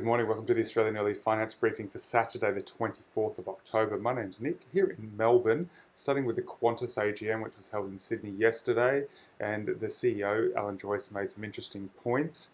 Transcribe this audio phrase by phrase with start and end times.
[0.00, 3.98] Good morning, welcome to the Australian Early Finance Briefing for Saturday, the 24th of October.
[3.98, 7.98] My name's Nick, here in Melbourne, starting with the Qantas AGM, which was held in
[7.98, 9.04] Sydney yesterday,
[9.40, 12.52] and the CEO, Alan Joyce, made some interesting points.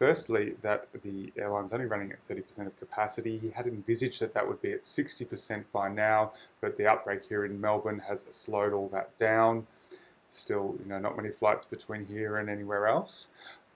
[0.00, 3.38] Firstly, that the airline's only running at 30% of capacity.
[3.38, 7.44] He had envisaged that that would be at 60% by now, but the outbreak here
[7.44, 9.68] in Melbourne has slowed all that down.
[10.26, 13.30] Still, you know, not many flights between here and anywhere else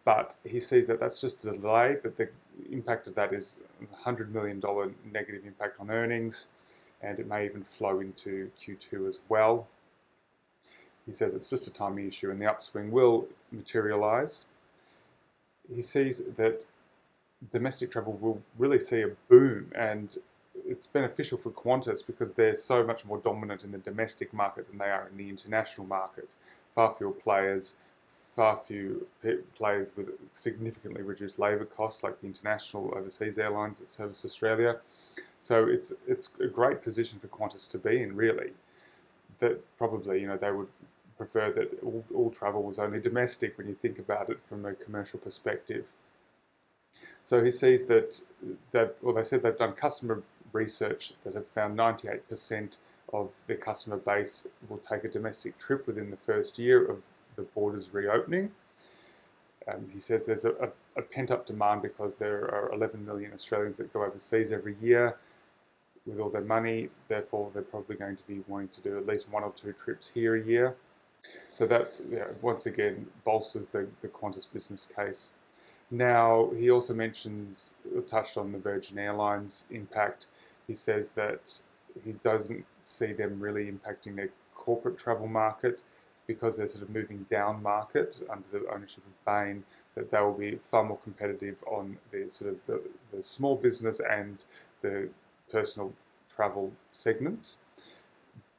[0.04, 2.28] but he sees that that's just a delay, but the
[2.70, 3.60] impact of that is
[4.04, 4.60] $100 million
[5.12, 6.48] negative impact on earnings,
[7.02, 9.68] and it may even flow into Q2 as well.
[11.06, 14.46] He says it's just a timing issue and the upswing will materialize.
[15.72, 16.64] He sees that
[17.50, 20.16] domestic travel will really see a boom and
[20.66, 24.78] it's beneficial for Qantas because they're so much more dominant in the domestic market than
[24.78, 26.34] they are in the international market.
[26.74, 27.76] Far fewer players,
[28.34, 29.06] far few
[29.54, 34.78] players with significantly reduced labour costs, like the international overseas airlines that service Australia.
[35.40, 38.52] So it's it's a great position for Qantas to be in, really.
[39.38, 40.68] That probably you know they would
[41.18, 44.74] prefer that all, all travel was only domestic when you think about it from a
[44.74, 45.84] commercial perspective.
[47.22, 48.22] So he sees that
[48.70, 52.78] that well they said they've done customer research that have found 98%
[53.12, 57.02] of their customer base will take a domestic trip within the first year of
[57.36, 58.50] the borders reopening.
[59.68, 63.32] Um, he says there's a, a, a pent up demand because there are 11 million
[63.32, 65.16] Australians that go overseas every year
[66.06, 66.88] with all their money.
[67.08, 70.08] Therefore, they're probably going to be wanting to do at least one or two trips
[70.08, 70.74] here a year.
[71.48, 75.32] So that's yeah, once again bolsters the, the Qantas business case.
[75.90, 77.74] Now, he also mentions,
[78.08, 80.26] touched on the Virgin Airlines impact.
[80.66, 81.60] He says that
[82.02, 85.82] he doesn't see them really impacting their corporate travel market
[86.26, 90.32] because they're sort of moving down market under the ownership of Bain, that they will
[90.32, 92.80] be far more competitive on the sort of the,
[93.12, 94.44] the small business and
[94.80, 95.08] the
[95.50, 95.92] personal
[96.28, 97.58] travel segments.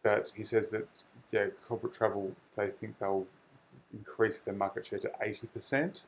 [0.03, 0.87] But he says that
[1.31, 3.25] yeah, corporate travel, they think they'll
[3.93, 6.03] increase their market share to 80%.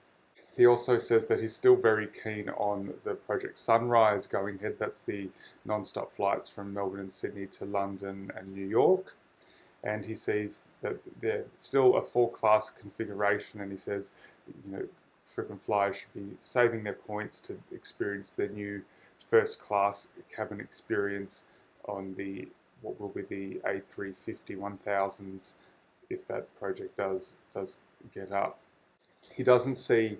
[0.56, 4.75] He also says that he's still very keen on the Project Sunrise going ahead.
[4.78, 5.29] That's the
[5.66, 9.16] non-stop flights from Melbourne and Sydney to London and New York
[9.85, 14.13] and he sees that they're still a four-class configuration, and he says,
[14.66, 14.84] you know,
[15.25, 18.81] frequent flyers should be saving their points to experience their new
[19.29, 21.46] first-class cabin experience
[21.88, 22.47] on the
[22.81, 25.53] what will be the A350 1000s
[26.09, 27.78] if that project does does
[28.13, 28.59] get up.
[29.34, 30.17] He doesn't see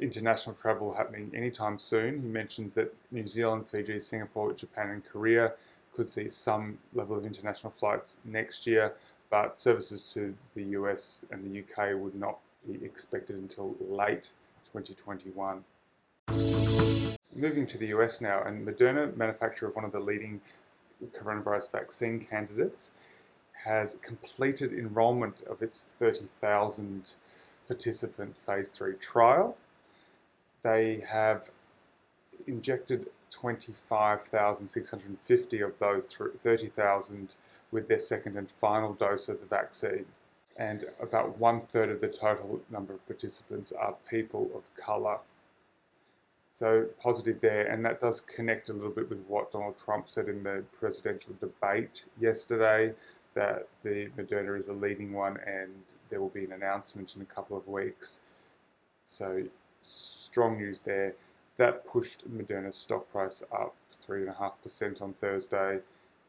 [0.00, 2.20] international travel happening anytime soon.
[2.20, 5.52] He mentions that New Zealand, Fiji, Singapore, Japan, and Korea
[5.98, 8.94] could see some level of international flights next year,
[9.30, 14.30] but services to the US and the UK would not be expected until late
[14.72, 15.64] 2021.
[17.34, 20.40] Moving to the US now, and Moderna, manufacturer of one of the leading
[21.20, 22.92] coronavirus vaccine candidates,
[23.64, 27.14] has completed enrollment of its 30,000
[27.66, 29.56] participant phase 3 trial.
[30.62, 31.50] They have
[32.46, 37.34] injected 25,650 of those 30,000
[37.70, 40.06] with their second and final dose of the vaccine.
[40.56, 45.18] And about one third of the total number of participants are people of colour.
[46.50, 50.28] So positive there, and that does connect a little bit with what Donald Trump said
[50.28, 52.92] in the presidential debate yesterday
[53.34, 57.26] that the Moderna is a leading one and there will be an announcement in a
[57.26, 58.22] couple of weeks.
[59.04, 59.44] So
[59.82, 61.14] strong news there
[61.58, 63.74] that pushed Moderna's stock price up
[64.08, 65.80] 3.5% on Thursday.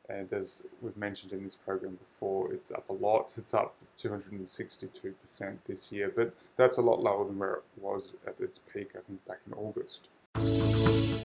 [0.10, 3.36] And as we've mentioned in this program before, it's up a lot.
[3.38, 8.42] It's up 262% this year, but that's a lot lower than where it was at
[8.42, 10.08] its peak, I think, back in August.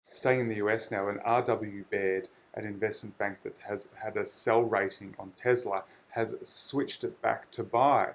[0.07, 4.25] Staying in the US now, an RW Baird, an investment bank that has had a
[4.25, 8.09] sell rating on Tesla, has switched it back to buy.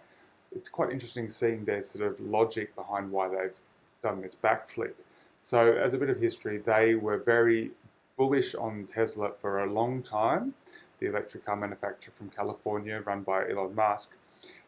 [0.54, 3.58] It's quite interesting seeing their sort of logic behind why they've
[4.02, 4.92] done this backflip.
[5.40, 7.70] So, as a bit of history, they were very
[8.16, 10.54] bullish on Tesla for a long time,
[10.98, 14.14] the electric car manufacturer from California run by Elon Musk.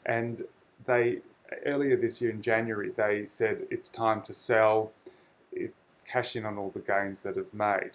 [0.07, 0.43] And
[0.87, 1.19] they
[1.67, 4.93] earlier this year in January, they said it's time to sell,
[5.53, 7.93] it's cash in on all the gains that have made.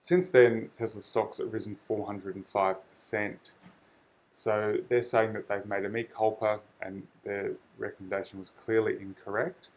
[0.00, 3.52] Since then, Tesla stocks have risen 405%.
[4.30, 9.70] So they're saying that they've made a mea culpa and their recommendation was clearly incorrect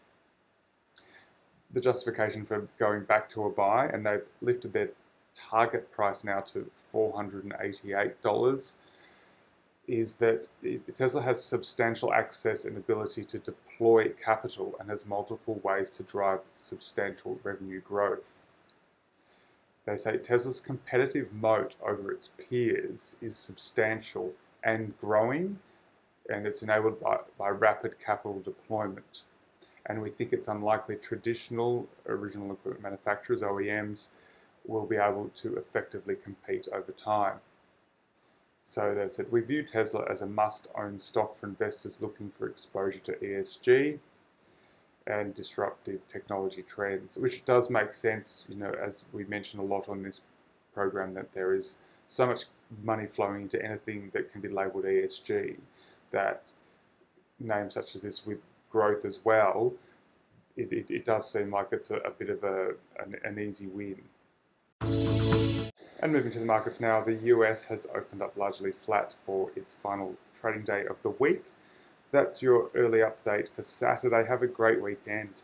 [1.73, 4.89] the justification for going back to a buy, and they've lifted their
[5.33, 8.73] target price now to $488.
[9.87, 10.47] is that
[10.93, 16.39] Tesla has substantial access and ability to deploy capital and has multiple ways to drive
[16.55, 18.39] substantial revenue growth.
[19.85, 24.31] They say Tesla's competitive moat over its peers is substantial
[24.63, 25.57] and growing,
[26.29, 29.23] and it's enabled by, by rapid capital deployment.
[29.87, 34.09] And we think it's unlikely traditional original equipment manufacturers, OEMs,
[34.65, 37.39] will be able to effectively compete over time.
[38.61, 42.47] So they said, we view Tesla as a must own stock for investors looking for
[42.47, 43.97] exposure to ESG
[45.07, 49.89] and disruptive technology trends, which does make sense, you know, as we mentioned a lot
[49.89, 50.21] on this
[50.75, 52.45] program, that there is so much
[52.83, 55.57] money flowing into anything that can be labeled ESG
[56.11, 56.53] that
[57.39, 58.37] names such as this with
[58.71, 59.73] growth as well,
[60.57, 63.67] it, it, it does seem like it's a, a bit of a, an, an easy
[63.67, 64.01] win.
[66.01, 69.75] And moving to the markets now, the US has opened up largely flat for its
[69.75, 71.43] final trading day of the week.
[72.11, 74.25] That's your early update for Saturday.
[74.27, 75.43] Have a great weekend.